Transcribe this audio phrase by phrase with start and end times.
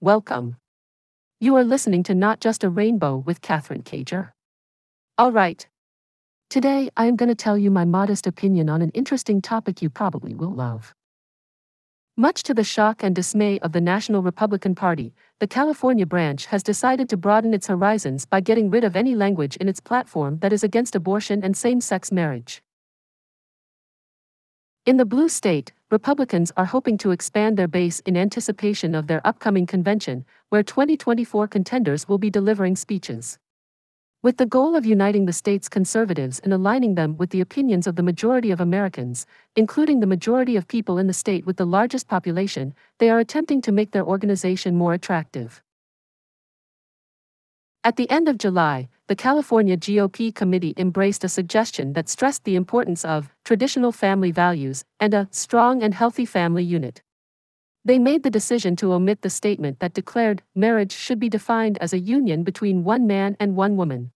[0.00, 0.58] Welcome.
[1.40, 4.30] You are listening to Not Just a Rainbow with Katherine Cager.
[5.18, 5.66] All right.
[6.48, 9.90] Today, I am going to tell you my modest opinion on an interesting topic you
[9.90, 10.94] probably will love.
[12.16, 16.62] Much to the shock and dismay of the National Republican Party, the California branch has
[16.62, 20.52] decided to broaden its horizons by getting rid of any language in its platform that
[20.52, 22.62] is against abortion and same sex marriage.
[24.86, 29.26] In the blue state, Republicans are hoping to expand their base in anticipation of their
[29.26, 33.38] upcoming convention, where 2024 contenders will be delivering speeches.
[34.22, 37.96] With the goal of uniting the state's conservatives and aligning them with the opinions of
[37.96, 39.24] the majority of Americans,
[39.56, 43.62] including the majority of people in the state with the largest population, they are attempting
[43.62, 45.62] to make their organization more attractive.
[47.82, 52.56] At the end of July, the California GOP committee embraced a suggestion that stressed the
[52.56, 57.00] importance of traditional family values and a strong and healthy family unit.
[57.86, 61.94] They made the decision to omit the statement that declared marriage should be defined as
[61.94, 64.12] a union between one man and one woman.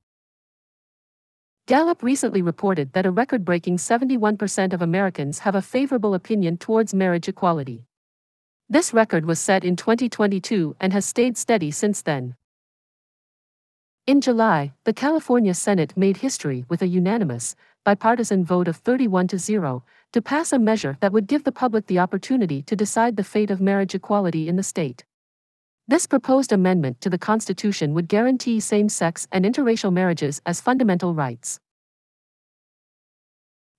[1.66, 6.92] Gallup recently reported that a record breaking 71% of Americans have a favorable opinion towards
[6.92, 7.86] marriage equality.
[8.68, 12.36] This record was set in 2022 and has stayed steady since then.
[14.04, 19.38] In July, the California Senate made history with a unanimous, bipartisan vote of 31 to
[19.38, 23.22] 0 to pass a measure that would give the public the opportunity to decide the
[23.22, 25.04] fate of marriage equality in the state.
[25.86, 31.14] This proposed amendment to the Constitution would guarantee same sex and interracial marriages as fundamental
[31.14, 31.60] rights.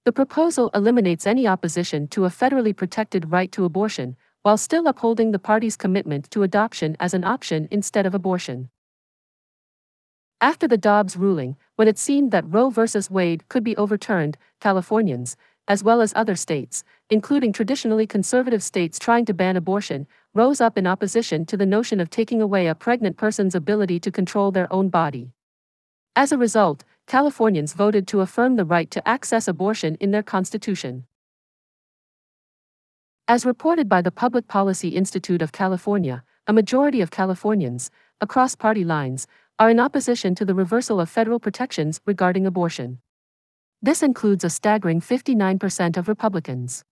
[0.06, 5.32] The proposal eliminates any opposition to a federally protected right to abortion, while still upholding
[5.32, 8.70] the party's commitment to adoption as an option instead of abortion.
[10.44, 12.82] After the Dobbs ruling, when it seemed that Roe v.
[13.10, 15.38] Wade could be overturned, Californians,
[15.70, 20.78] as well as other states, including traditionally conservative states trying to ban abortion, rose up
[20.78, 24.72] in opposition to the notion of taking away a pregnant person's ability to control their
[24.74, 25.32] own body.
[26.14, 31.06] As a result, Californians voted to affirm the right to access abortion in their constitution.
[33.30, 37.90] As reported by the Public Policy Institute of California, a majority of Californians,
[38.20, 39.28] across party lines,
[39.60, 43.00] are in opposition to the reversal of federal protections regarding abortion.
[43.82, 46.84] This includes a staggering 59% of Republicans.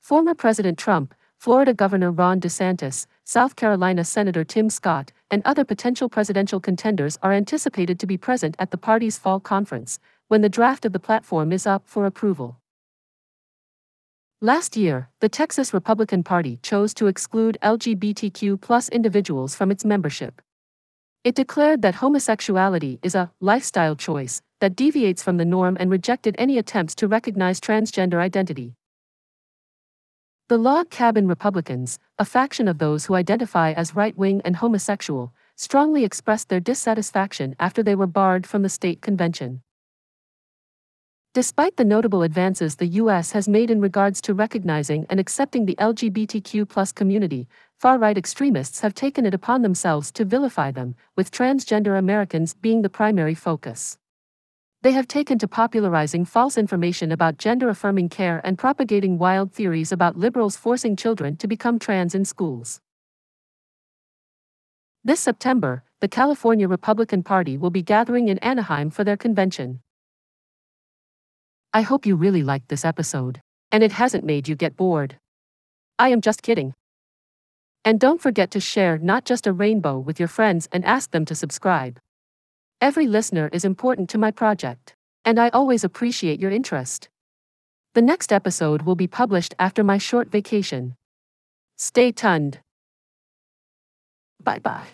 [0.00, 6.08] Former President Trump, Florida Governor Ron DeSantis, South Carolina Senator Tim Scott, and other potential
[6.08, 9.98] presidential contenders are anticipated to be present at the party's fall conference,
[10.28, 12.60] when the draft of the platform is up for approval.
[14.40, 20.40] Last year, the Texas Republican Party chose to exclude LGBTQ individuals from its membership.
[21.26, 26.36] It declared that homosexuality is a lifestyle choice that deviates from the norm and rejected
[26.38, 28.76] any attempts to recognize transgender identity.
[30.48, 35.32] The Log Cabin Republicans, a faction of those who identify as right wing and homosexual,
[35.56, 39.62] strongly expressed their dissatisfaction after they were barred from the state convention.
[41.36, 43.32] Despite the notable advances the U.S.
[43.32, 47.48] has made in regards to recognizing and accepting the LGBTQ community,
[47.78, 52.82] far right extremists have taken it upon themselves to vilify them, with transgender Americans being
[52.82, 53.98] the primary focus.
[54.82, 59.92] They have taken to popularizing false information about gender affirming care and propagating wild theories
[59.92, 62.80] about liberals forcing children to become trans in schools.
[65.04, 69.80] This September, the California Republican Party will be gathering in Anaheim for their convention.
[71.72, 75.18] I hope you really liked this episode, and it hasn't made you get bored.
[75.98, 76.74] I am just kidding.
[77.84, 81.24] And don't forget to share Not Just a Rainbow with your friends and ask them
[81.26, 81.98] to subscribe.
[82.80, 84.94] Every listener is important to my project,
[85.24, 87.08] and I always appreciate your interest.
[87.94, 90.96] The next episode will be published after my short vacation.
[91.78, 92.60] Stay tuned.
[94.42, 94.86] Bye bye.